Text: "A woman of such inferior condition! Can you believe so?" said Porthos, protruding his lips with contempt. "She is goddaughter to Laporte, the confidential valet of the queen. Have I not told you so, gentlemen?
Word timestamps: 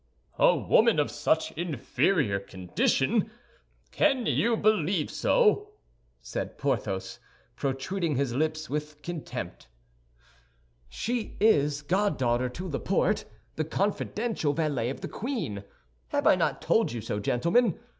"A 0.39 0.57
woman 0.57 0.97
of 0.97 1.11
such 1.11 1.51
inferior 1.51 2.39
condition! 2.39 3.29
Can 3.91 4.25
you 4.25 4.57
believe 4.57 5.11
so?" 5.11 5.73
said 6.23 6.57
Porthos, 6.57 7.19
protruding 7.55 8.15
his 8.15 8.33
lips 8.33 8.67
with 8.67 9.03
contempt. 9.03 9.67
"She 10.89 11.37
is 11.39 11.83
goddaughter 11.83 12.49
to 12.49 12.67
Laporte, 12.67 13.25
the 13.57 13.63
confidential 13.63 14.53
valet 14.53 14.89
of 14.89 15.01
the 15.01 15.07
queen. 15.07 15.63
Have 16.07 16.25
I 16.25 16.33
not 16.33 16.63
told 16.63 16.91
you 16.91 16.99
so, 17.01 17.19
gentlemen? 17.19 17.77